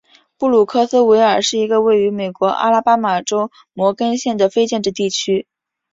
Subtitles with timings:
[0.35, 5.45] 布鲁克斯维尔是一个位于美国阿拉巴马州摩根县的非建制地区。